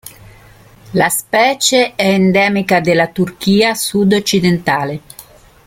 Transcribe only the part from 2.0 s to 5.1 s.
endemica della Turchia sud-occidentale.